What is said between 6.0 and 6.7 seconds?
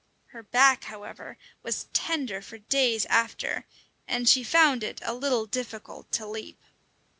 to leap.